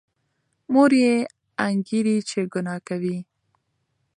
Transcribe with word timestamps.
مور 0.71 0.91
یې 1.03 1.13
انګېري 1.67 2.17
چې 2.29 2.39
ګناه 2.53 2.79
کوي. 2.87 3.17